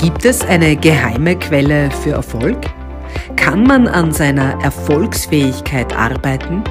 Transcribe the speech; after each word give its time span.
Gibt 0.00 0.24
es 0.24 0.40
eine 0.40 0.76
geheime 0.76 1.36
Quelle 1.36 1.90
für 1.90 2.12
Erfolg? 2.12 2.56
Kann 3.36 3.64
man 3.64 3.86
an 3.86 4.12
seiner 4.12 4.58
Erfolgsfähigkeit 4.62 5.94
arbeiten? 5.94 6.64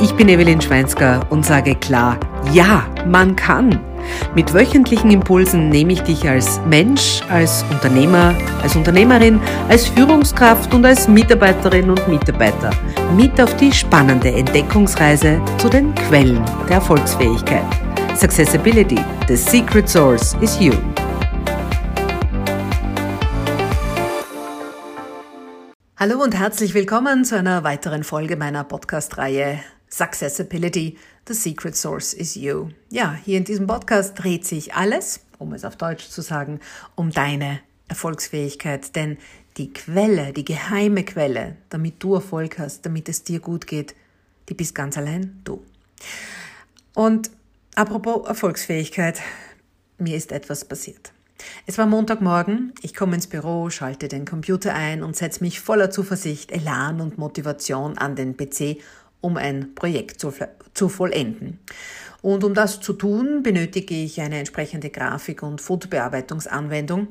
Ich 0.00 0.14
bin 0.14 0.30
Evelyn 0.30 0.62
Schweinsker 0.62 1.20
und 1.28 1.44
sage 1.44 1.74
klar, 1.74 2.18
ja, 2.54 2.86
man 3.06 3.36
kann. 3.36 3.78
Mit 4.34 4.54
wöchentlichen 4.54 5.10
Impulsen 5.10 5.68
nehme 5.68 5.92
ich 5.92 6.00
dich 6.00 6.26
als 6.26 6.58
Mensch, 6.66 7.20
als 7.28 7.62
Unternehmer, 7.70 8.34
als 8.62 8.74
Unternehmerin, 8.74 9.38
als 9.68 9.88
Führungskraft 9.88 10.72
und 10.72 10.86
als 10.86 11.08
Mitarbeiterin 11.08 11.90
und 11.90 12.08
Mitarbeiter 12.08 12.70
mit 13.14 13.38
auf 13.38 13.54
die 13.56 13.70
spannende 13.70 14.32
Entdeckungsreise 14.32 15.42
zu 15.58 15.68
den 15.68 15.94
Quellen 15.94 16.42
der 16.70 16.76
Erfolgsfähigkeit. 16.76 17.66
Successibility, 18.14 18.98
the 19.28 19.36
secret 19.36 19.86
source 19.86 20.34
is 20.40 20.58
you. 20.58 20.72
Hallo 26.08 26.22
und 26.22 26.36
herzlich 26.36 26.72
willkommen 26.72 27.24
zu 27.24 27.36
einer 27.36 27.64
weiteren 27.64 28.04
Folge 28.04 28.36
meiner 28.36 28.62
Podcast-Reihe 28.62 29.58
Successibility, 29.88 30.96
The 31.26 31.34
Secret 31.34 31.74
Source 31.74 32.14
is 32.14 32.36
You. 32.36 32.68
Ja, 32.90 33.18
hier 33.24 33.38
in 33.38 33.42
diesem 33.42 33.66
Podcast 33.66 34.12
dreht 34.14 34.46
sich 34.46 34.72
alles, 34.74 35.26
um 35.38 35.52
es 35.52 35.64
auf 35.64 35.74
Deutsch 35.74 36.08
zu 36.08 36.22
sagen, 36.22 36.60
um 36.94 37.10
deine 37.10 37.58
Erfolgsfähigkeit. 37.88 38.94
Denn 38.94 39.18
die 39.56 39.72
Quelle, 39.72 40.32
die 40.32 40.44
geheime 40.44 41.04
Quelle, 41.04 41.56
damit 41.70 42.00
du 42.00 42.14
Erfolg 42.14 42.60
hast, 42.60 42.86
damit 42.86 43.08
es 43.08 43.24
dir 43.24 43.40
gut 43.40 43.66
geht, 43.66 43.96
die 44.48 44.54
bist 44.54 44.76
ganz 44.76 44.96
allein 44.96 45.40
du. 45.42 45.66
Und 46.94 47.32
apropos 47.74 48.28
Erfolgsfähigkeit, 48.28 49.20
mir 49.98 50.16
ist 50.16 50.30
etwas 50.30 50.64
passiert. 50.64 51.10
Es 51.66 51.78
war 51.78 51.86
Montagmorgen, 51.86 52.72
ich 52.82 52.94
komme 52.94 53.16
ins 53.16 53.26
Büro, 53.26 53.70
schalte 53.70 54.08
den 54.08 54.24
Computer 54.24 54.74
ein 54.74 55.02
und 55.02 55.16
setze 55.16 55.42
mich 55.42 55.60
voller 55.60 55.90
Zuversicht, 55.90 56.50
Elan 56.50 57.00
und 57.00 57.18
Motivation 57.18 57.98
an 57.98 58.16
den 58.16 58.36
PC, 58.36 58.78
um 59.20 59.36
ein 59.36 59.74
Projekt 59.74 60.20
zu, 60.20 60.32
zu 60.74 60.88
vollenden. 60.88 61.58
Und 62.22 62.44
um 62.44 62.54
das 62.54 62.80
zu 62.80 62.92
tun, 62.92 63.42
benötige 63.42 63.94
ich 63.94 64.20
eine 64.20 64.38
entsprechende 64.38 64.90
Grafik- 64.90 65.42
und 65.42 65.60
Fotobearbeitungsanwendung. 65.60 67.08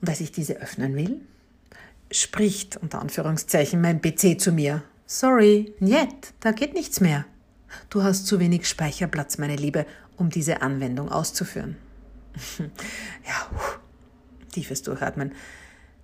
Und 0.00 0.08
als 0.08 0.20
ich 0.20 0.32
diese 0.32 0.60
öffnen 0.60 0.96
will, 0.96 1.20
spricht 2.10 2.76
unter 2.76 3.00
Anführungszeichen 3.00 3.80
mein 3.80 4.00
PC 4.00 4.40
zu 4.40 4.52
mir. 4.52 4.82
Sorry, 5.06 5.74
niet, 5.78 6.32
da 6.40 6.52
geht 6.52 6.74
nichts 6.74 7.00
mehr. 7.00 7.26
Du 7.90 8.02
hast 8.02 8.26
zu 8.26 8.40
wenig 8.40 8.66
Speicherplatz, 8.66 9.38
meine 9.38 9.56
Liebe, 9.56 9.86
um 10.16 10.30
diese 10.30 10.62
Anwendung 10.62 11.10
auszuführen. 11.10 11.76
ja, 13.26 13.60
tiefes 14.52 14.82
Durchatmen. 14.82 15.32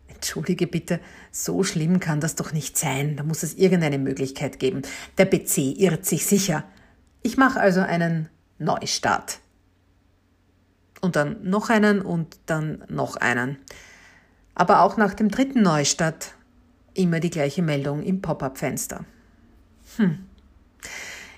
Entschuldige 0.09 0.67
bitte, 0.67 1.01
so 1.31 1.63
schlimm 1.63 2.01
kann 2.01 2.21
das 2.21 2.35
doch 2.35 2.53
nicht 2.53 2.77
sein. 2.77 3.17
Da 3.17 3.23
muss 3.23 3.43
es 3.43 3.55
irgendeine 3.55 3.99
Möglichkeit 3.99 4.59
geben. 4.59 4.83
Der 5.17 5.27
PC 5.27 5.79
irrt 5.79 6.07
sich 6.07 6.27
sicher. 6.27 6.65
Ich 7.23 7.37
mache 7.37 7.61
also 7.61 7.81
einen 7.81 8.29
Neustart. 8.59 9.39
Und 11.01 11.15
dann 11.15 11.49
noch 11.49 11.71
einen 11.71 12.01
und 12.03 12.39
dann 12.47 12.85
noch 12.89 13.17
einen. 13.17 13.59
Aber 14.55 14.83
auch 14.83 14.97
nach 14.97 15.15
dem 15.15 15.29
dritten 15.29 15.63
Neustart 15.63 16.35
immer 16.95 17.21
die 17.21 17.31
gleiche 17.31 17.63
Meldung 17.63 18.03
im 18.03 18.21
Pop-up-Fenster. 18.21 19.05
Hm. 19.97 20.27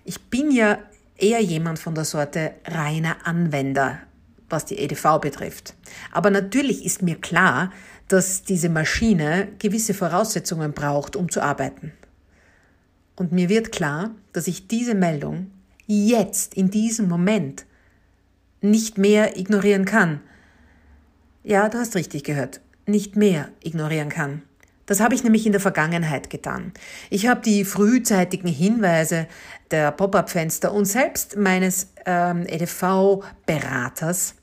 Ich 0.04 0.22
bin 0.30 0.50
ja 0.50 0.78
eher 1.18 1.40
jemand 1.40 1.78
von 1.78 1.94
der 1.94 2.06
Sorte 2.06 2.54
reiner 2.64 3.26
Anwender 3.26 3.98
was 4.50 4.64
die 4.64 4.78
EDV 4.78 5.18
betrifft. 5.20 5.74
Aber 6.12 6.30
natürlich 6.30 6.84
ist 6.84 7.02
mir 7.02 7.16
klar, 7.16 7.72
dass 8.08 8.42
diese 8.42 8.68
Maschine 8.68 9.48
gewisse 9.58 9.94
Voraussetzungen 9.94 10.72
braucht, 10.72 11.16
um 11.16 11.30
zu 11.30 11.40
arbeiten. 11.40 11.92
Und 13.16 13.32
mir 13.32 13.48
wird 13.48 13.70
klar, 13.70 14.10
dass 14.32 14.48
ich 14.48 14.66
diese 14.66 14.94
Meldung 14.94 15.50
jetzt, 15.86 16.54
in 16.54 16.70
diesem 16.70 17.08
Moment, 17.08 17.66
nicht 18.60 18.98
mehr 18.98 19.38
ignorieren 19.38 19.84
kann. 19.84 20.20
Ja, 21.42 21.68
du 21.68 21.78
hast 21.78 21.94
richtig 21.96 22.24
gehört, 22.24 22.60
nicht 22.86 23.16
mehr 23.16 23.48
ignorieren 23.62 24.08
kann. 24.08 24.42
Das 24.86 25.00
habe 25.00 25.14
ich 25.14 25.22
nämlich 25.22 25.46
in 25.46 25.52
der 25.52 25.60
Vergangenheit 25.60 26.30
getan. 26.30 26.72
Ich 27.10 27.28
habe 27.28 27.40
die 27.42 27.64
frühzeitigen 27.64 28.48
Hinweise 28.48 29.28
der 29.70 29.92
Pop-up-Fenster 29.92 30.72
und 30.72 30.84
selbst 30.84 31.36
meines 31.36 31.92
ähm, 32.06 32.44
EDV-Beraters 32.46 34.34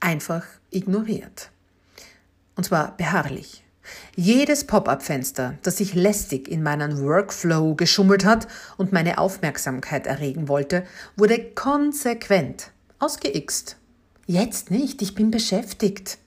einfach 0.00 0.44
ignoriert. 0.70 1.50
Und 2.56 2.64
zwar 2.64 2.96
beharrlich. 2.96 3.64
Jedes 4.14 4.66
Pop-up-Fenster, 4.66 5.58
das 5.62 5.78
sich 5.78 5.94
lästig 5.94 6.48
in 6.48 6.62
meinen 6.62 7.00
Workflow 7.00 7.74
geschummelt 7.74 8.24
hat 8.24 8.46
und 8.76 8.92
meine 8.92 9.18
Aufmerksamkeit 9.18 10.06
erregen 10.06 10.48
wollte, 10.48 10.84
wurde 11.16 11.42
konsequent 11.54 12.70
ausgeixt. 12.98 13.76
Jetzt 14.26 14.70
nicht, 14.70 15.02
ich 15.02 15.14
bin 15.14 15.30
beschäftigt. 15.30 16.18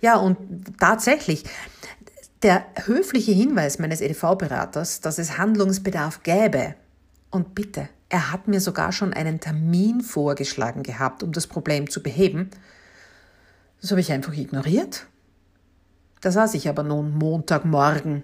Ja, 0.00 0.16
und 0.16 0.78
tatsächlich, 0.78 1.44
der 2.42 2.66
höfliche 2.84 3.32
Hinweis 3.32 3.78
meines 3.78 4.00
EDV-Beraters, 4.00 5.00
dass 5.00 5.18
es 5.18 5.38
Handlungsbedarf 5.38 6.22
gäbe, 6.22 6.74
und 7.30 7.56
bitte, 7.56 7.88
er 8.10 8.30
hat 8.30 8.46
mir 8.46 8.60
sogar 8.60 8.92
schon 8.92 9.12
einen 9.12 9.40
Termin 9.40 10.00
vorgeschlagen 10.00 10.84
gehabt, 10.84 11.24
um 11.24 11.32
das 11.32 11.48
Problem 11.48 11.90
zu 11.90 12.00
beheben, 12.00 12.50
das 13.84 13.90
habe 13.90 14.00
ich 14.00 14.12
einfach 14.12 14.32
ignoriert. 14.32 15.04
Da 16.22 16.30
saß 16.30 16.54
ich 16.54 16.70
aber 16.70 16.82
nun 16.82 17.18
Montagmorgen 17.18 18.22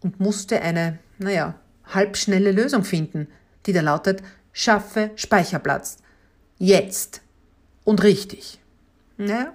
und 0.00 0.20
musste 0.20 0.62
eine, 0.62 0.98
naja, 1.18 1.54
halbschnelle 1.84 2.50
Lösung 2.50 2.84
finden, 2.84 3.28
die 3.66 3.74
da 3.74 3.82
lautet, 3.82 4.22
schaffe 4.54 5.10
Speicherplatz. 5.16 5.98
Jetzt. 6.56 7.20
Und 7.84 8.02
richtig. 8.02 8.58
Ja. 9.18 9.52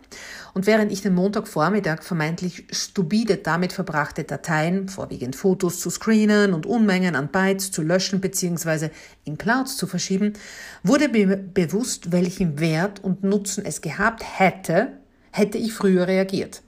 Und 0.53 0.67
während 0.67 0.91
ich 0.91 1.01
den 1.01 1.15
Montagvormittag 1.15 2.03
vermeintlich 2.03 2.67
stupide 2.69 3.37
damit 3.37 3.73
verbrachte, 3.73 4.25
Dateien, 4.25 4.89
vorwiegend 4.89 5.35
Fotos 5.35 5.79
zu 5.79 5.89
screenen 5.89 6.53
und 6.53 6.67
Unmengen 6.67 7.15
an 7.15 7.29
Bytes 7.29 7.71
zu 7.71 7.81
löschen 7.81 8.21
bzw. 8.21 8.89
in 9.23 9.39
Clouds 9.39 9.75
zu 9.75 9.87
verschieben, 9.87 10.33
wurde 10.83 11.09
mir 11.09 11.35
bewusst, 11.35 12.11
welchen 12.11 12.59
Wert 12.59 13.03
und 13.03 13.23
Nutzen 13.23 13.65
es 13.65 13.81
gehabt 13.81 14.23
hätte, 14.23 14.99
hätte 15.35 15.57
ich 15.57 15.73
früher 15.73 16.07
reagiert. 16.07 16.61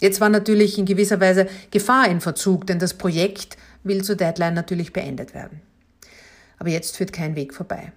Jetzt 0.00 0.20
war 0.20 0.28
natürlich 0.28 0.78
in 0.78 0.86
gewisser 0.86 1.20
Weise 1.20 1.46
Gefahr 1.70 2.08
in 2.08 2.20
Verzug, 2.20 2.66
denn 2.66 2.78
das 2.78 2.94
Projekt 2.94 3.56
will 3.84 4.02
zur 4.02 4.16
Deadline 4.16 4.54
natürlich 4.54 4.92
beendet 4.92 5.34
werden. 5.34 5.60
Aber 6.58 6.70
jetzt 6.70 6.96
führt 6.96 7.12
kein 7.12 7.36
Weg 7.36 7.54
vorbei. 7.54 7.92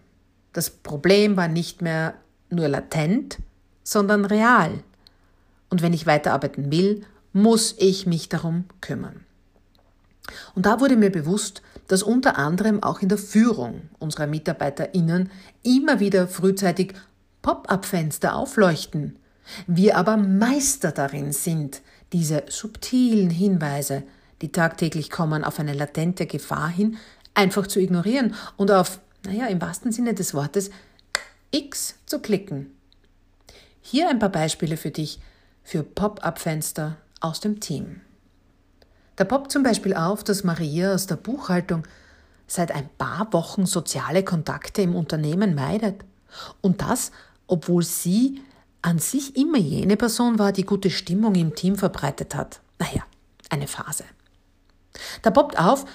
Das 0.54 0.70
Problem 0.70 1.36
war 1.36 1.48
nicht 1.48 1.82
mehr 1.82 2.14
nur 2.50 2.68
latent, 2.68 3.40
sondern 3.84 4.26
real. 4.26 4.84
Und 5.70 5.82
wenn 5.82 5.94
ich 5.94 6.06
weiterarbeiten 6.06 6.72
will, 6.72 7.04
muss 7.34 7.76
ich 7.78 8.06
mich 8.06 8.30
darum 8.30 8.66
kümmern. 8.82 9.22
Und 10.54 10.66
da 10.66 10.80
wurde 10.80 10.98
mir 10.98 11.12
bewusst, 11.12 11.62
dass 11.88 12.04
unter 12.04 12.38
anderem 12.38 12.84
auch 12.84 13.02
in 13.02 13.10
der 13.10 13.18
Führung 13.18 13.90
unserer 14.00 14.28
MitarbeiterInnen 14.28 15.32
immer 15.64 16.00
wieder 16.00 16.28
frühzeitig 16.28 16.94
Pop-up-Fenster 17.42 18.36
aufleuchten, 18.36 19.18
wir 19.68 19.98
aber 19.98 20.18
Meister 20.18 20.92
darin 20.92 21.32
sind, 21.32 21.82
diese 22.14 22.44
subtilen 22.48 23.30
Hinweise, 23.30 24.04
die 24.42 24.52
tagtäglich 24.52 25.10
kommen, 25.10 25.44
auf 25.44 25.60
eine 25.60 25.74
latente 25.74 26.26
Gefahr 26.26 26.70
hin, 26.70 26.98
einfach 27.34 27.68
zu 27.68 27.80
ignorieren 27.80 28.36
und 28.58 28.72
auf, 28.72 29.00
naja, 29.26 29.48
im 29.48 29.62
wahrsten 29.62 29.92
Sinne 29.92 30.14
des 30.14 30.34
Wortes, 30.34 30.72
X 31.52 31.96
zu 32.06 32.20
klicken. 32.20 32.72
Hier 33.82 34.10
ein 34.10 34.20
paar 34.20 34.30
Beispiele 34.30 34.78
für 34.78 34.92
dich 34.92 35.20
für 35.64 35.84
Pop-up-Fenster 35.84 36.98
aus 37.20 37.40
dem 37.40 37.60
Team. 37.60 38.02
Da 39.16 39.26
poppt 39.26 39.52
zum 39.52 39.64
Beispiel 39.64 39.94
auf, 39.94 40.24
dass 40.24 40.44
Maria 40.44 40.94
aus 40.94 41.08
der 41.08 41.16
Buchhaltung 41.18 41.84
seit 42.48 42.72
ein 42.72 42.90
paar 42.98 43.32
Wochen 43.34 43.66
soziale 43.66 44.24
Kontakte 44.24 44.82
im 44.82 44.96
Unternehmen 44.96 45.56
meidet. 45.56 46.04
Und 46.62 46.82
das, 46.82 47.12
obwohl 47.48 47.84
sie 47.84 48.42
an 48.82 49.00
sich 49.00 49.36
immer 49.36 49.58
jene 49.58 49.98
Person 49.98 50.40
war, 50.40 50.52
die 50.52 50.66
gute 50.66 50.90
Stimmung 50.90 51.36
im 51.36 51.56
Team 51.56 51.76
verbreitet 51.76 52.36
hat. 52.36 52.62
Naja, 52.80 53.04
eine 53.50 53.68
Phase. 53.68 54.06
Da 55.22 55.32
poppt 55.32 55.58
auf, 55.60 55.86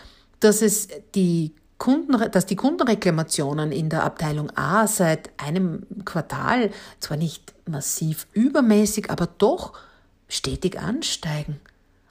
dass 0.40 0.62
es 0.62 0.88
die 1.14 1.54
Kunden, 1.78 2.30
dass 2.30 2.46
die 2.46 2.56
Kundenreklamationen 2.56 3.72
in 3.72 3.90
der 3.90 4.04
Abteilung 4.04 4.50
A 4.56 4.86
seit 4.86 5.30
einem 5.38 5.84
Quartal 6.04 6.70
zwar 7.00 7.16
nicht 7.16 7.54
massiv 7.68 8.26
übermäßig, 8.32 9.10
aber 9.10 9.26
doch 9.26 9.74
stetig 10.28 10.78
ansteigen. 10.78 11.60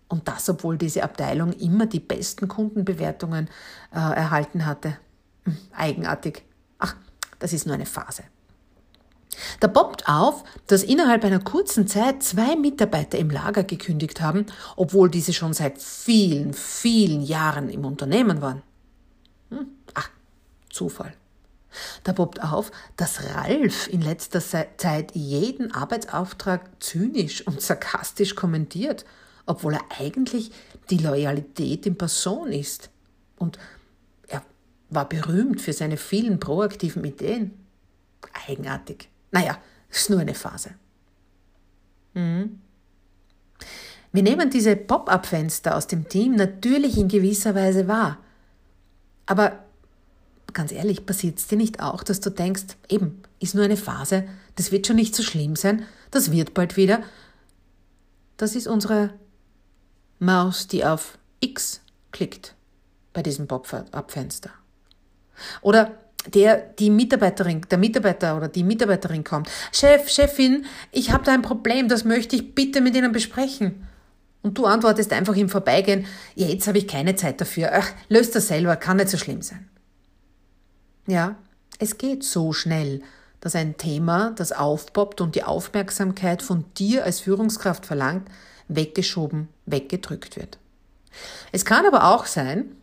Und 0.07 0.27
das, 0.27 0.49
obwohl 0.49 0.77
diese 0.77 1.03
Abteilung 1.03 1.51
immer 1.53 1.87
die 1.87 1.99
besten 1.99 2.47
Kundenbewertungen 2.47 3.49
äh, 3.91 3.95
erhalten 3.95 4.65
hatte. 4.65 4.97
Hm, 5.45 5.57
eigenartig. 5.73 6.43
Ach, 6.77 6.95
das 7.39 7.53
ist 7.53 7.65
nur 7.65 7.73
eine 7.73 7.87
Phase. 7.87 8.23
Da 9.59 9.67
poppt 9.67 10.07
auf, 10.07 10.43
dass 10.67 10.83
innerhalb 10.83 11.23
einer 11.23 11.39
kurzen 11.39 11.87
Zeit 11.87 12.23
zwei 12.23 12.55
Mitarbeiter 12.55 13.17
im 13.17 13.29
Lager 13.29 13.63
gekündigt 13.63 14.21
haben, 14.21 14.45
obwohl 14.75 15.09
diese 15.09 15.33
schon 15.33 15.53
seit 15.53 15.81
vielen, 15.81 16.53
vielen 16.53 17.21
Jahren 17.21 17.69
im 17.69 17.85
Unternehmen 17.85 18.41
waren. 18.41 18.61
Hm? 19.49 19.67
Ach, 19.93 20.09
Zufall. 20.69 21.13
Da 22.03 22.13
poppt 22.13 22.41
auf, 22.41 22.71
dass 22.95 23.35
Ralf 23.35 23.87
in 23.87 24.01
letzter 24.01 24.39
Zeit 24.41 25.11
jeden 25.13 25.73
Arbeitsauftrag 25.73 26.81
zynisch 26.81 27.45
und 27.45 27.61
sarkastisch 27.61 28.35
kommentiert, 28.35 29.05
obwohl 29.45 29.73
er 29.73 29.83
eigentlich 29.99 30.51
die 30.89 30.97
Loyalität 30.97 31.85
in 31.85 31.97
Person 31.97 32.51
ist. 32.51 32.89
Und 33.37 33.59
er 34.27 34.41
war 34.89 35.07
berühmt 35.09 35.61
für 35.61 35.73
seine 35.73 35.97
vielen 35.97 36.39
proaktiven 36.39 37.03
Ideen. 37.03 37.51
Eigenartig. 38.47 39.09
Naja, 39.31 39.57
ist 39.89 40.09
nur 40.09 40.19
eine 40.19 40.35
Phase. 40.35 40.71
Mhm. 42.13 42.61
Wir 44.11 44.23
nehmen 44.23 44.49
diese 44.49 44.75
Pop-up-Fenster 44.75 45.75
aus 45.75 45.87
dem 45.87 46.07
Team 46.07 46.35
natürlich 46.35 46.97
in 46.97 47.09
gewisser 47.09 47.53
Weise 47.53 47.87
wahr. 47.87 48.19
Aber 49.25 49.65
ganz 50.53 50.71
ehrlich, 50.71 51.05
passiert 51.05 51.37
es 51.37 51.47
dir 51.47 51.57
nicht 51.57 51.81
auch, 51.81 52.01
dass 52.01 52.21
du 52.21 52.29
denkst, 52.29 52.77
eben, 52.87 53.21
ist 53.39 53.55
nur 53.55 53.65
eine 53.65 53.77
Phase, 53.77 54.25
das 54.55 54.71
wird 54.71 54.87
schon 54.87 54.95
nicht 54.95 55.15
so 55.15 55.21
schlimm 55.21 55.55
sein, 55.55 55.85
das 56.11 56.31
wird 56.31 56.53
bald 56.53 56.77
wieder. 56.77 57.03
Das 58.37 58.55
ist 58.55 58.67
unsere 58.67 59.13
Maus, 60.19 60.67
die 60.67 60.85
auf 60.85 61.17
X 61.41 61.81
klickt 62.11 62.55
bei 63.11 63.21
diesem 63.21 63.47
Pop-up-Fenster. 63.47 64.51
Oder 65.61 65.97
der, 66.33 66.57
die 66.57 66.89
Mitarbeiterin, 66.89 67.61
der 67.69 67.77
Mitarbeiter 67.77 68.37
oder 68.37 68.47
die 68.47 68.63
Mitarbeiterin 68.63 69.23
kommt. 69.23 69.49
Chef, 69.71 70.09
Chefin, 70.09 70.65
ich 70.91 71.11
habe 71.11 71.23
da 71.23 71.33
ein 71.33 71.41
Problem, 71.41 71.87
das 71.87 72.03
möchte 72.05 72.35
ich 72.35 72.55
bitte 72.55 72.81
mit 72.81 72.95
Ihnen 72.95 73.11
besprechen. 73.11 73.87
Und 74.41 74.57
du 74.57 74.65
antwortest 74.65 75.11
einfach 75.11 75.35
im 75.35 75.49
Vorbeigehen, 75.49 76.05
ja, 76.35 76.47
jetzt 76.47 76.67
habe 76.67 76.77
ich 76.77 76.87
keine 76.87 77.15
Zeit 77.15 77.41
dafür. 77.41 77.71
Ach, 77.73 77.89
löst 78.09 78.35
das 78.35 78.47
selber, 78.47 78.75
kann 78.75 78.97
nicht 78.97 79.09
so 79.09 79.17
schlimm 79.17 79.41
sein. 79.41 79.67
Ja, 81.07 81.35
es 81.79 81.97
geht 81.97 82.23
so 82.23 82.53
schnell, 82.53 83.01
dass 83.39 83.55
ein 83.55 83.77
Thema, 83.77 84.31
das 84.35 84.51
aufpoppt 84.51 85.21
und 85.21 85.35
die 85.35 85.43
Aufmerksamkeit 85.43 86.41
von 86.41 86.65
dir 86.77 87.03
als 87.05 87.19
Führungskraft 87.19 87.85
verlangt, 87.85 88.27
weggeschoben, 88.67 89.49
weggedrückt 89.65 90.35
wird. 90.35 90.57
Es 91.51 91.65
kann 91.65 91.85
aber 91.85 92.13
auch 92.13 92.25
sein, 92.25 92.75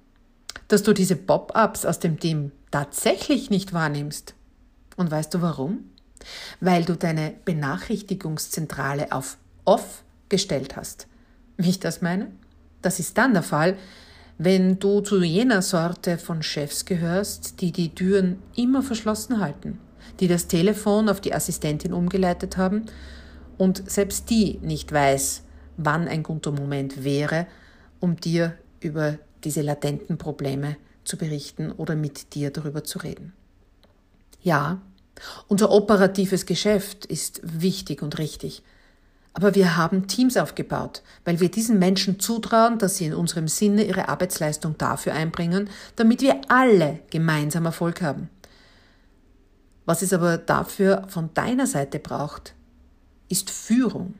dass 0.72 0.82
du 0.82 0.94
diese 0.94 1.16
Pop-ups 1.16 1.84
aus 1.84 1.98
dem 1.98 2.18
Team 2.18 2.50
tatsächlich 2.70 3.50
nicht 3.50 3.74
wahrnimmst. 3.74 4.34
Und 4.96 5.10
weißt 5.10 5.34
du 5.34 5.42
warum? 5.42 5.90
Weil 6.60 6.86
du 6.86 6.96
deine 6.96 7.34
Benachrichtigungszentrale 7.44 9.12
auf 9.12 9.36
Off 9.66 10.02
gestellt 10.30 10.74
hast. 10.74 11.08
Wie 11.58 11.68
ich 11.68 11.78
das 11.78 12.00
meine? 12.00 12.32
Das 12.80 13.00
ist 13.00 13.18
dann 13.18 13.34
der 13.34 13.42
Fall, 13.42 13.76
wenn 14.38 14.78
du 14.78 15.02
zu 15.02 15.22
jener 15.22 15.60
Sorte 15.60 16.16
von 16.16 16.42
Chefs 16.42 16.86
gehörst, 16.86 17.60
die 17.60 17.70
die 17.70 17.94
Türen 17.94 18.42
immer 18.56 18.82
verschlossen 18.82 19.40
halten, 19.40 19.78
die 20.20 20.26
das 20.26 20.46
Telefon 20.46 21.10
auf 21.10 21.20
die 21.20 21.34
Assistentin 21.34 21.92
umgeleitet 21.92 22.56
haben 22.56 22.86
und 23.58 23.90
selbst 23.90 24.30
die 24.30 24.58
nicht 24.62 24.90
weiß, 24.90 25.42
wann 25.76 26.08
ein 26.08 26.22
guter 26.22 26.50
Moment 26.50 27.04
wäre, 27.04 27.46
um 28.00 28.16
dir 28.16 28.56
über 28.80 29.18
diese 29.44 29.62
latenten 29.62 30.18
Probleme 30.18 30.76
zu 31.04 31.16
berichten 31.16 31.72
oder 31.72 31.96
mit 31.96 32.34
dir 32.34 32.50
darüber 32.50 32.84
zu 32.84 32.98
reden. 32.98 33.32
Ja, 34.42 34.80
unser 35.48 35.70
operatives 35.70 36.46
Geschäft 36.46 37.06
ist 37.06 37.40
wichtig 37.42 38.02
und 38.02 38.18
richtig, 38.18 38.62
aber 39.34 39.54
wir 39.54 39.76
haben 39.76 40.08
Teams 40.08 40.36
aufgebaut, 40.36 41.02
weil 41.24 41.40
wir 41.40 41.50
diesen 41.50 41.78
Menschen 41.78 42.20
zutrauen, 42.20 42.78
dass 42.78 42.96
sie 42.96 43.06
in 43.06 43.14
unserem 43.14 43.48
Sinne 43.48 43.84
ihre 43.84 44.08
Arbeitsleistung 44.08 44.76
dafür 44.76 45.14
einbringen, 45.14 45.70
damit 45.96 46.20
wir 46.20 46.40
alle 46.48 47.00
gemeinsam 47.10 47.64
Erfolg 47.64 48.02
haben. 48.02 48.28
Was 49.86 50.02
es 50.02 50.12
aber 50.12 50.38
dafür 50.38 51.04
von 51.08 51.32
deiner 51.34 51.66
Seite 51.66 51.98
braucht, 51.98 52.54
ist 53.28 53.50
Führung. 53.50 54.14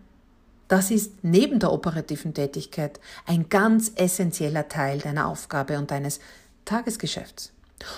Das 0.72 0.90
ist 0.90 1.22
neben 1.22 1.58
der 1.58 1.70
operativen 1.70 2.32
Tätigkeit 2.32 2.98
ein 3.26 3.50
ganz 3.50 3.92
essentieller 3.94 4.70
Teil 4.70 5.00
deiner 5.00 5.26
Aufgabe 5.26 5.76
und 5.76 5.90
deines 5.90 6.18
Tagesgeschäfts. 6.64 7.52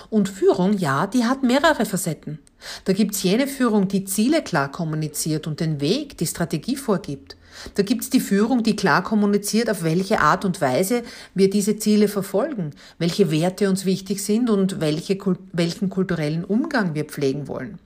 Und 0.09 0.27
Führung, 0.27 0.73
ja, 0.73 1.07
die 1.07 1.23
hat 1.23 1.41
mehrere 1.41 1.85
Facetten. 1.85 2.39
Da 2.83 2.91
gibt's 2.91 3.23
jene 3.23 3.47
Führung, 3.47 3.87
die 3.87 4.03
Ziele 4.03 4.41
klar 4.41 4.69
kommuniziert 4.73 5.47
und 5.47 5.61
den 5.61 5.79
Weg, 5.79 6.17
die 6.17 6.27
Strategie 6.27 6.75
vorgibt. 6.75 7.37
Da 7.75 7.83
gibt's 7.83 8.09
die 8.09 8.19
Führung, 8.19 8.61
die 8.61 8.75
klar 8.75 9.03
kommuniziert, 9.03 9.69
auf 9.69 9.83
welche 9.83 10.19
Art 10.19 10.43
und 10.43 10.59
Weise 10.59 11.03
wir 11.33 11.49
diese 11.49 11.77
Ziele 11.77 12.09
verfolgen, 12.09 12.71
welche 12.97 13.31
Werte 13.31 13.69
uns 13.69 13.85
wichtig 13.85 14.21
sind 14.21 14.49
und 14.49 14.81
welche, 14.81 15.17
welchen 15.53 15.89
kulturellen 15.89 16.43
Umgang 16.43 16.93
wir 16.93 17.05
pflegen 17.05 17.47
wollen. 17.47 17.79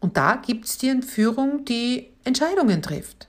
Und 0.00 0.16
da 0.16 0.36
gibt's 0.36 0.78
die 0.78 1.02
Führung, 1.02 1.66
die 1.66 2.08
Entscheidungen 2.24 2.80
trifft. 2.80 3.28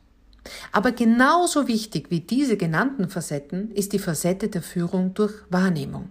Aber 0.71 0.91
genauso 0.91 1.67
wichtig 1.67 2.09
wie 2.09 2.19
diese 2.19 2.57
genannten 2.57 3.09
Facetten 3.09 3.71
ist 3.71 3.93
die 3.93 3.99
Facette 3.99 4.49
der 4.49 4.61
Führung 4.61 5.13
durch 5.13 5.33
Wahrnehmung. 5.49 6.09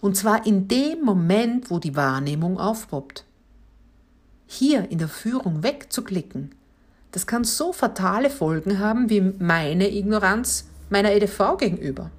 Und 0.00 0.16
zwar 0.16 0.46
in 0.46 0.68
dem 0.68 1.02
Moment, 1.04 1.70
wo 1.70 1.78
die 1.78 1.96
Wahrnehmung 1.96 2.58
aufpoppt. 2.58 3.24
Hier 4.46 4.90
in 4.90 4.98
der 4.98 5.08
Führung 5.08 5.62
wegzuklicken, 5.62 6.54
das 7.10 7.26
kann 7.26 7.44
so 7.44 7.72
fatale 7.72 8.30
Folgen 8.30 8.78
haben 8.78 9.10
wie 9.10 9.20
meine 9.20 9.90
Ignoranz 9.90 10.66
meiner 10.88 11.12
EDV 11.12 11.56
gegenüber. 11.58 12.10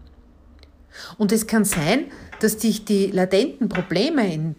Und 1.17 1.31
es 1.31 1.47
kann 1.47 1.65
sein, 1.65 2.05
dass 2.39 2.57
dich 2.57 2.85
die 2.85 3.07
latenten 3.07 3.69
Probleme 3.69 4.31
in 4.31 4.55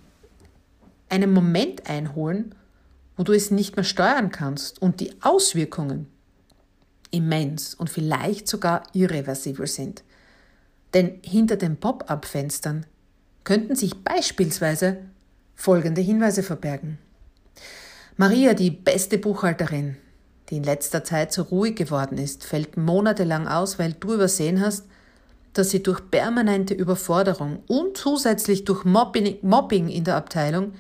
einem 1.08 1.32
Moment 1.32 1.88
einholen, 1.88 2.54
wo 3.16 3.22
du 3.22 3.32
es 3.32 3.50
nicht 3.50 3.76
mehr 3.76 3.84
steuern 3.84 4.30
kannst 4.30 4.82
und 4.82 5.00
die 5.00 5.12
Auswirkungen 5.22 6.08
immens 7.14 7.74
und 7.74 7.88
vielleicht 7.88 8.48
sogar 8.48 8.82
irreversibel 8.92 9.66
sind. 9.66 10.02
Denn 10.92 11.20
hinter 11.22 11.56
den 11.56 11.76
Pop-up-Fenstern 11.76 12.86
könnten 13.44 13.76
sich 13.76 14.02
beispielsweise 14.02 14.98
folgende 15.54 16.00
Hinweise 16.00 16.42
verbergen. 16.42 16.98
Maria, 18.16 18.54
die 18.54 18.70
beste 18.70 19.18
Buchhalterin, 19.18 19.96
die 20.48 20.56
in 20.56 20.64
letzter 20.64 21.04
Zeit 21.04 21.32
so 21.32 21.42
ruhig 21.42 21.74
geworden 21.74 22.18
ist, 22.18 22.44
fällt 22.44 22.76
monatelang 22.76 23.48
aus, 23.48 23.78
weil 23.78 23.92
du 23.92 24.14
übersehen 24.14 24.60
hast, 24.60 24.86
dass 25.52 25.70
sie 25.70 25.82
durch 25.82 26.10
permanente 26.10 26.74
Überforderung 26.74 27.62
und 27.66 27.96
zusätzlich 27.96 28.64
durch 28.64 28.84
Mobbing, 28.84 29.88
in 29.88 30.04
der 30.04 30.16
Abteilung 30.16 30.72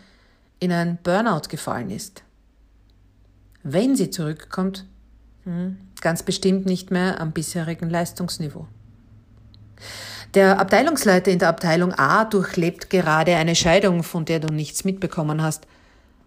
in 0.60 0.72
ein 0.72 0.98
Burnout 1.02 1.48
gefallen 1.48 1.90
ist. 1.90 2.22
Wenn 3.62 3.96
sie 3.96 4.10
zurückkommt, 4.10 4.86
ganz 6.00 6.22
bestimmt 6.22 6.66
nicht 6.66 6.90
mehr 6.90 7.20
am 7.20 7.32
bisherigen 7.32 7.90
Leistungsniveau. 7.90 8.66
Der 10.34 10.58
Abteilungsleiter 10.58 11.30
in 11.30 11.38
der 11.38 11.48
Abteilung 11.48 11.92
A 11.92 12.24
durchlebt 12.24 12.90
gerade 12.90 13.36
eine 13.36 13.54
Scheidung, 13.54 14.02
von 14.02 14.24
der 14.24 14.40
du 14.40 14.52
nichts 14.52 14.84
mitbekommen 14.84 15.42
hast, 15.42 15.66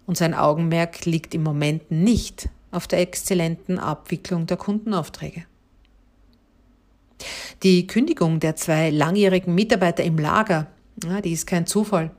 und 0.06 0.16
sein 0.16 0.32
Augenmerk 0.32 1.04
liegt 1.04 1.34
im 1.34 1.42
Moment 1.42 1.90
nicht 1.90 2.48
auf 2.70 2.86
der 2.86 3.00
exzellenten 3.00 3.78
Abwicklung 3.78 4.46
der 4.46 4.56
Kundenaufträge. 4.56 5.44
Die 7.62 7.86
Kündigung 7.86 8.40
der 8.40 8.56
zwei 8.56 8.90
langjährigen 8.90 9.54
Mitarbeiter 9.54 10.04
im 10.04 10.18
Lager, 10.18 10.66
die 10.96 11.32
ist 11.32 11.46
kein 11.46 11.66
Zufall. 11.66 12.10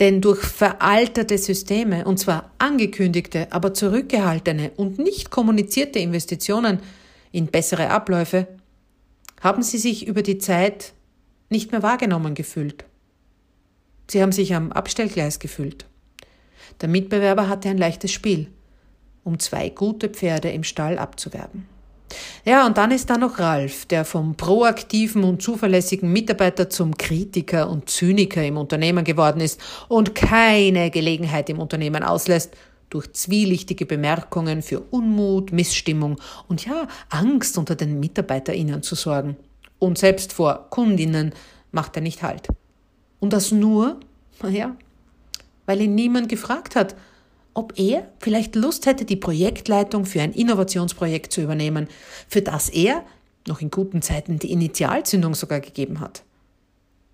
Denn 0.00 0.20
durch 0.20 0.40
veralterte 0.40 1.38
Systeme, 1.38 2.04
und 2.04 2.18
zwar 2.18 2.50
angekündigte, 2.58 3.48
aber 3.50 3.74
zurückgehaltene 3.74 4.72
und 4.76 4.98
nicht 4.98 5.30
kommunizierte 5.30 5.98
Investitionen 5.98 6.80
in 7.32 7.46
bessere 7.46 7.90
Abläufe, 7.90 8.46
haben 9.40 9.62
sie 9.62 9.78
sich 9.78 10.06
über 10.06 10.22
die 10.22 10.38
Zeit 10.38 10.92
nicht 11.50 11.72
mehr 11.72 11.82
wahrgenommen 11.82 12.34
gefühlt. 12.34 12.84
Sie 14.10 14.22
haben 14.22 14.32
sich 14.32 14.54
am 14.54 14.72
Abstellgleis 14.72 15.38
gefühlt. 15.38 15.86
Der 16.80 16.88
Mitbewerber 16.88 17.48
hatte 17.48 17.68
ein 17.68 17.78
leichtes 17.78 18.12
Spiel, 18.12 18.48
um 19.24 19.38
zwei 19.38 19.68
gute 19.68 20.08
Pferde 20.08 20.50
im 20.50 20.64
Stall 20.64 20.98
abzuwerben. 20.98 21.77
Ja, 22.44 22.66
und 22.66 22.78
dann 22.78 22.90
ist 22.90 23.10
da 23.10 23.18
noch 23.18 23.38
Ralf, 23.38 23.86
der 23.86 24.04
vom 24.04 24.34
proaktiven 24.34 25.24
und 25.24 25.42
zuverlässigen 25.42 26.12
Mitarbeiter 26.12 26.70
zum 26.70 26.96
Kritiker 26.96 27.68
und 27.68 27.90
Zyniker 27.90 28.44
im 28.44 28.56
Unternehmen 28.56 29.04
geworden 29.04 29.40
ist 29.40 29.60
und 29.88 30.14
keine 30.14 30.90
Gelegenheit 30.90 31.50
im 31.50 31.58
Unternehmen 31.58 32.02
auslässt, 32.02 32.54
durch 32.90 33.12
zwielichtige 33.12 33.84
Bemerkungen 33.84 34.62
für 34.62 34.80
Unmut, 34.80 35.52
Missstimmung 35.52 36.18
und 36.48 36.64
ja, 36.64 36.88
Angst 37.10 37.58
unter 37.58 37.74
den 37.74 38.00
MitarbeiterInnen 38.00 38.82
zu 38.82 38.94
sorgen. 38.94 39.36
Und 39.78 39.98
selbst 39.98 40.32
vor 40.32 40.66
Kundinnen 40.70 41.32
macht 41.70 41.96
er 41.96 42.02
nicht 42.02 42.22
Halt. 42.22 42.48
Und 43.20 43.32
das 43.32 43.52
nur, 43.52 44.00
naja, 44.42 44.74
weil 45.66 45.82
ihn 45.82 45.94
niemand 45.94 46.28
gefragt 46.28 46.76
hat, 46.76 46.94
ob 47.58 47.76
er 47.76 48.06
vielleicht 48.20 48.54
Lust 48.54 48.86
hätte, 48.86 49.04
die 49.04 49.16
Projektleitung 49.16 50.06
für 50.06 50.22
ein 50.22 50.32
Innovationsprojekt 50.32 51.32
zu 51.32 51.40
übernehmen, 51.40 51.88
für 52.28 52.40
das 52.40 52.68
er 52.68 53.04
noch 53.48 53.60
in 53.60 53.72
guten 53.72 54.00
Zeiten 54.00 54.38
die 54.38 54.52
Initialzündung 54.52 55.34
sogar 55.34 55.58
gegeben 55.58 55.98
hat. 55.98 56.22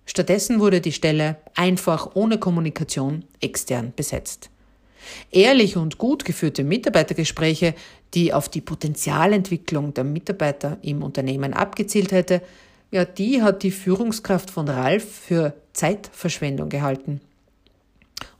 Stattdessen 0.05 0.59
wurde 0.59 0.81
die 0.81 0.91
Stelle 0.91 1.37
einfach 1.55 2.11
ohne 2.13 2.37
Kommunikation 2.37 3.25
extern 3.41 3.91
besetzt. 3.95 4.51
Ehrlich 5.31 5.77
und 5.77 5.97
gut 5.97 6.25
geführte 6.25 6.63
Mitarbeitergespräche, 6.63 7.73
die 8.13 8.31
auf 8.31 8.47
die 8.47 8.61
Potenzialentwicklung 8.61 9.95
der 9.95 10.03
Mitarbeiter 10.03 10.77
im 10.83 11.01
Unternehmen 11.01 11.55
abgezielt 11.55 12.11
hätte, 12.11 12.43
ja, 12.91 13.03
die 13.03 13.41
hat 13.41 13.63
die 13.63 13.71
Führungskraft 13.71 14.51
von 14.51 14.69
Ralf 14.69 15.05
für 15.11 15.55
Zeitverschwendung 15.73 16.69
gehalten. 16.69 17.19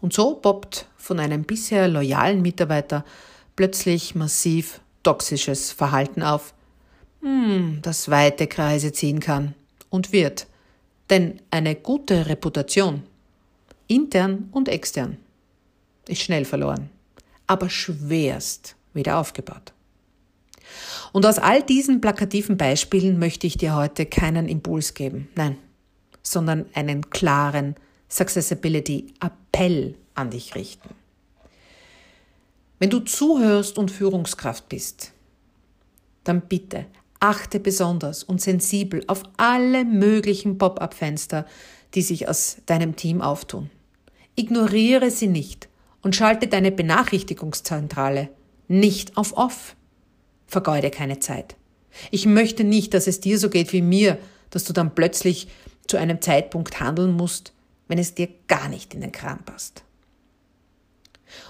Und 0.02 0.14
so 0.14 0.36
poppt 0.36 0.88
von 0.98 1.20
einem 1.20 1.44
bisher 1.44 1.88
loyalen 1.88 2.42
Mitarbeiter 2.42 3.06
plötzlich 3.56 4.16
massiv 4.16 4.82
toxisches 5.04 5.72
Verhalten 5.72 6.24
auf, 6.24 6.54
hm, 7.22 7.80
das 7.82 8.10
weite 8.10 8.48
Kreise 8.48 8.92
ziehen 8.92 9.20
kann 9.20 9.54
und 9.90 10.12
wird. 10.12 10.48
Denn 11.10 11.42
eine 11.52 11.76
gute 11.76 12.28
Reputation, 12.28 13.04
intern 13.88 14.50
und 14.52 14.68
extern, 14.68 15.18
ist 16.08 16.22
schnell 16.22 16.46
verloren, 16.46 16.90
aber 17.48 17.70
schwerst 17.70 18.76
wieder 18.94 19.18
aufgebaut. 19.18 19.74
Und 21.14 21.26
aus 21.26 21.38
all 21.38 21.62
diesen 21.62 22.02
plakativen 22.02 22.58
Beispielen 22.58 23.20
möchte 23.20 23.48
ich 23.48 23.58
dir 23.58 23.76
heute 23.76 24.06
keinen 24.06 24.50
Impuls 24.50 24.94
geben, 24.94 25.30
nein, 25.36 25.58
sondern 26.24 26.66
einen 26.74 27.10
klaren 27.10 27.76
Successibility-Appell 28.16 29.96
an 30.14 30.30
dich 30.30 30.56
richten. 30.56 30.90
Wenn 32.80 32.90
du 32.90 33.00
zuhörst 33.00 33.78
und 33.78 33.92
Führungskraft 33.92 34.70
bist, 34.70 35.12
dann 36.24 36.42
bitte 36.42 36.86
achte 37.20 37.60
besonders 37.60 38.24
und 38.24 38.42
sensibel 38.42 39.04
auf 39.08 39.24
alle 39.38 39.84
möglichen 39.84 40.58
Pop-up-Fenster, 40.58 41.46
die 41.94 42.02
sich 42.02 42.30
aus 42.30 42.58
deinem 42.66 42.96
Team 42.96 43.22
auftun. 43.22 43.70
Ignoriere 44.36 45.12
sie 45.12 45.28
nicht 45.28 45.70
und 46.02 46.16
schalte 46.16 46.48
deine 46.48 46.72
Benachrichtigungszentrale 46.72 48.30
nicht 48.68 49.18
auf 49.18 49.36
Off. 49.38 49.76
Vergeude 50.48 50.92
keine 50.92 51.20
Zeit. 51.20 51.56
Ich 52.12 52.26
möchte 52.26 52.64
nicht, 52.64 52.94
dass 52.94 53.08
es 53.08 53.20
dir 53.20 53.40
so 53.40 53.50
geht 53.50 53.74
wie 53.74 53.82
mir, 53.82 54.18
dass 54.50 54.66
du 54.66 54.74
dann 54.74 54.94
plötzlich 54.94 55.48
zu 55.88 55.98
einem 55.98 56.22
Zeitpunkt 56.22 56.80
handeln 56.80 57.14
musst, 57.14 57.54
wenn 57.88 57.98
es 57.98 58.16
dir 58.16 58.30
gar 58.48 58.70
nicht 58.70 58.94
in 58.94 59.02
den 59.02 59.12
Kram 59.12 59.40
passt. 59.40 59.84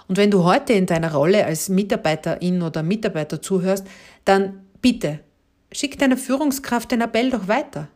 Und 0.07 0.17
wenn 0.17 0.31
du 0.31 0.43
heute 0.43 0.73
in 0.73 0.85
deiner 0.85 1.13
Rolle 1.13 1.45
als 1.45 1.69
Mitarbeiterin 1.69 2.61
oder 2.61 2.83
Mitarbeiter 2.83 3.41
zuhörst, 3.41 3.85
dann 4.23 4.65
bitte 4.81 5.19
schick 5.71 5.99
deiner 5.99 6.17
Führungskraft 6.17 6.91
den 6.91 7.01
Appell 7.01 7.29
doch 7.29 7.47
weiter. 7.47 7.87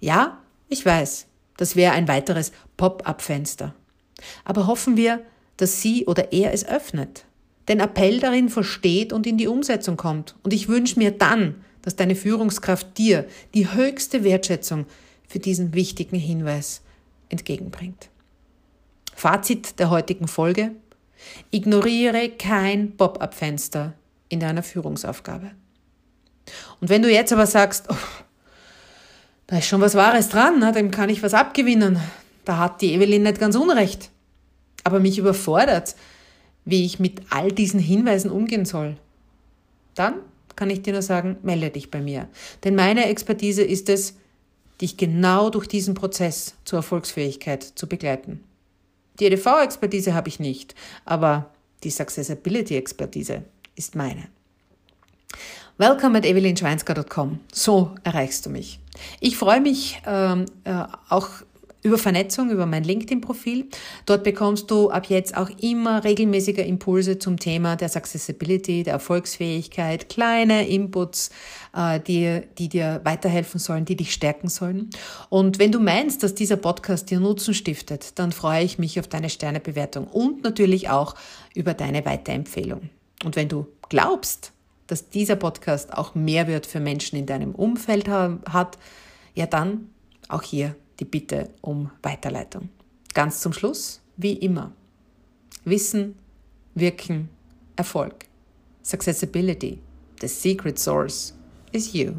Ja, 0.00 0.38
ich 0.68 0.84
weiß, 0.84 1.26
das 1.56 1.76
wäre 1.76 1.92
ein 1.92 2.08
weiteres 2.08 2.52
Pop-up-Fenster. 2.76 3.74
Aber 4.44 4.66
hoffen 4.66 4.96
wir, 4.96 5.22
dass 5.56 5.82
sie 5.82 6.06
oder 6.06 6.32
er 6.32 6.52
es 6.52 6.66
öffnet, 6.66 7.24
den 7.68 7.80
Appell 7.80 8.20
darin 8.20 8.48
versteht 8.48 9.12
und 9.12 9.26
in 9.26 9.38
die 9.38 9.48
Umsetzung 9.48 9.96
kommt. 9.96 10.34
Und 10.42 10.52
ich 10.52 10.68
wünsche 10.68 10.98
mir 10.98 11.10
dann, 11.10 11.64
dass 11.82 11.96
deine 11.96 12.16
Führungskraft 12.16 12.96
dir 12.98 13.26
die 13.54 13.72
höchste 13.72 14.24
Wertschätzung 14.24 14.86
für 15.26 15.38
diesen 15.38 15.74
wichtigen 15.74 16.18
Hinweis 16.18 16.82
entgegenbringt. 17.34 18.08
Fazit 19.14 19.78
der 19.78 19.90
heutigen 19.90 20.28
Folge. 20.28 20.72
Ignoriere 21.50 22.30
kein 22.30 22.96
Pop-up-Fenster 22.96 23.94
in 24.28 24.40
deiner 24.40 24.62
Führungsaufgabe. 24.62 25.50
Und 26.80 26.88
wenn 26.90 27.02
du 27.02 27.10
jetzt 27.10 27.32
aber 27.32 27.46
sagst, 27.46 27.86
oh, 27.88 27.96
da 29.46 29.58
ist 29.58 29.66
schon 29.66 29.80
was 29.80 29.94
Wahres 29.94 30.28
dran, 30.28 30.58
ne, 30.58 30.72
dem 30.72 30.90
kann 30.90 31.08
ich 31.08 31.22
was 31.22 31.34
abgewinnen, 31.34 31.98
da 32.44 32.58
hat 32.58 32.80
die 32.80 32.94
Evelyn 32.94 33.22
nicht 33.22 33.40
ganz 33.40 33.56
unrecht, 33.56 34.10
aber 34.84 35.00
mich 35.00 35.18
überfordert, 35.18 35.94
wie 36.64 36.84
ich 36.84 36.98
mit 36.98 37.22
all 37.30 37.50
diesen 37.50 37.80
Hinweisen 37.80 38.30
umgehen 38.30 38.64
soll, 38.64 38.96
dann 39.94 40.14
kann 40.56 40.70
ich 40.70 40.82
dir 40.82 40.92
nur 40.92 41.02
sagen, 41.02 41.36
melde 41.42 41.70
dich 41.70 41.90
bei 41.90 42.00
mir. 42.00 42.28
Denn 42.62 42.74
meine 42.74 43.06
Expertise 43.06 43.62
ist 43.62 43.88
es, 43.88 44.16
dich 44.80 44.96
genau 44.96 45.50
durch 45.50 45.66
diesen 45.66 45.94
Prozess 45.94 46.54
zur 46.64 46.78
Erfolgsfähigkeit 46.78 47.62
zu 47.62 47.88
begleiten. 47.88 48.42
Die 49.20 49.26
EDV-Expertise 49.26 50.14
habe 50.14 50.28
ich 50.28 50.40
nicht, 50.40 50.74
aber 51.04 51.50
die 51.84 51.90
Successibility-Expertise 51.90 53.44
ist 53.76 53.94
meine. 53.94 54.28
Welcome 55.76 56.18
at 56.18 56.24
evelynschweinsker.com. 56.24 57.40
So 57.52 57.94
erreichst 58.04 58.46
du 58.46 58.50
mich. 58.50 58.80
Ich 59.20 59.36
freue 59.36 59.60
mich 59.60 60.00
ähm, 60.06 60.46
äh, 60.64 60.84
auch 61.08 61.28
über 61.84 61.98
Vernetzung, 61.98 62.50
über 62.50 62.64
mein 62.64 62.82
LinkedIn-Profil. 62.82 63.68
Dort 64.06 64.24
bekommst 64.24 64.70
du 64.70 64.90
ab 64.90 65.06
jetzt 65.10 65.36
auch 65.36 65.50
immer 65.60 66.02
regelmäßige 66.02 66.66
Impulse 66.66 67.18
zum 67.18 67.38
Thema 67.38 67.76
der 67.76 67.94
Accessibility, 67.94 68.84
der 68.84 68.94
Erfolgsfähigkeit, 68.94 70.08
kleine 70.08 70.66
Inputs, 70.66 71.28
äh, 71.76 72.00
die, 72.00 72.40
die 72.56 72.70
dir 72.70 73.02
weiterhelfen 73.04 73.60
sollen, 73.60 73.84
die 73.84 73.96
dich 73.96 74.14
stärken 74.14 74.48
sollen. 74.48 74.88
Und 75.28 75.58
wenn 75.58 75.72
du 75.72 75.78
meinst, 75.78 76.22
dass 76.22 76.34
dieser 76.34 76.56
Podcast 76.56 77.10
dir 77.10 77.20
Nutzen 77.20 77.52
stiftet, 77.52 78.18
dann 78.18 78.32
freue 78.32 78.64
ich 78.64 78.78
mich 78.78 78.98
auf 78.98 79.06
deine 79.06 79.28
Sternebewertung 79.28 80.06
und 80.06 80.42
natürlich 80.42 80.88
auch 80.88 81.14
über 81.54 81.74
deine 81.74 82.06
Weiterempfehlung. 82.06 82.88
Und 83.24 83.36
wenn 83.36 83.50
du 83.50 83.66
glaubst, 83.90 84.52
dass 84.86 85.10
dieser 85.10 85.36
Podcast 85.36 85.92
auch 85.92 86.14
Mehrwert 86.14 86.64
für 86.64 86.80
Menschen 86.80 87.18
in 87.18 87.26
deinem 87.26 87.54
Umfeld 87.54 88.08
hat, 88.08 88.78
ja 89.34 89.44
dann 89.44 89.90
auch 90.28 90.42
hier 90.42 90.74
die 91.00 91.04
Bitte 91.04 91.50
um 91.60 91.90
Weiterleitung. 92.02 92.68
Ganz 93.12 93.40
zum 93.40 93.52
Schluss, 93.52 94.00
wie 94.16 94.34
immer, 94.34 94.72
Wissen, 95.64 96.16
Wirken, 96.74 97.28
Erfolg. 97.76 98.26
Successibility, 98.82 99.78
the 100.20 100.28
secret 100.28 100.78
source 100.78 101.32
is 101.72 101.94
you. 101.94 102.14